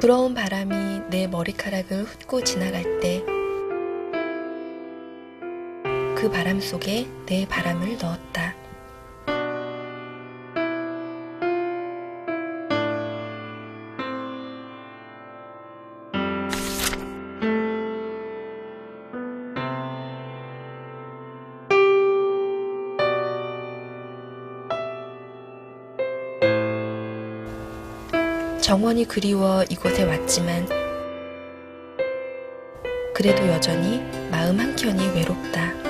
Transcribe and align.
불어온 0.00 0.34
바람이 0.34 1.10
내 1.10 1.26
머리카락을 1.26 2.04
훑고 2.04 2.42
지나갈 2.44 3.00
때 3.00 3.22
그 6.20 6.28
바람 6.30 6.60
속에 6.60 7.08
내 7.24 7.48
바람을 7.48 7.96
넣었다. 7.96 8.54
정원이 28.60 29.06
그리워 29.06 29.64
이곳에 29.70 30.04
왔지만 30.04 30.68
그래도 33.14 33.46
여전히 33.48 34.00
마음 34.30 34.60
한켠이 34.60 35.08
외롭다. 35.14 35.89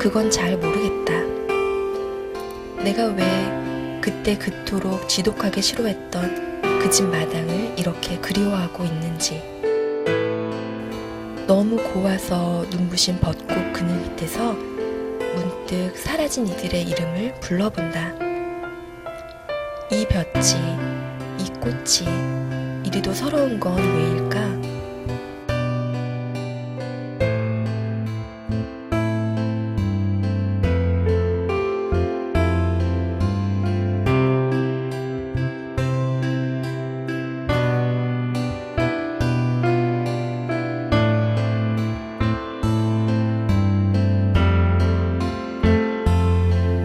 그건 0.00 0.30
잘 0.30 0.56
모르겠다. 0.56 1.12
내가 2.82 3.08
왜 3.08 4.00
그때 4.00 4.38
그토록 4.38 5.06
지독하게 5.10 5.60
싫어했던 5.60 6.80
그 6.80 6.90
집 6.90 7.04
마당을 7.04 7.74
이렇게 7.78 8.18
그리워하고 8.18 8.84
있는지. 8.84 9.42
너무 11.46 11.76
고와서 11.76 12.64
눈부신 12.70 13.20
벚꽃 13.20 13.46
그늘 13.74 13.94
밑에서 14.08 14.54
문득 14.54 15.92
사라진 15.96 16.46
이들의 16.48 16.82
이름을 16.82 17.34
불러본다. 17.40 18.14
이 19.92 20.06
볕이, 20.08 20.56
이 21.38 21.48
꽃이 21.60 22.08
이리도 22.86 23.12
서러운 23.12 23.60
건 23.60 23.76
왜일까? 23.76 24.59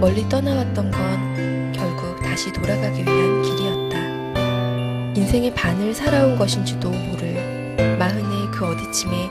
멀리 0.06 0.30
떠나왔던 0.30 0.92
건 0.92 1.72
결국 1.74 2.22
다시 2.22 2.54
돌아가기 2.54 3.02
위한 3.02 3.42
길이었다. 3.42 5.20
인생의 5.20 5.56
반을 5.56 5.96
살아온 5.96 6.36
것인지도 6.36 6.92
모를 6.92 7.98
마흔의 7.98 8.52
그 8.52 8.68
어디쯤에 8.68 9.30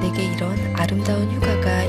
내게 0.00 0.24
이런 0.24 0.58
아름다운 0.74 1.30
휴가가 1.30 1.84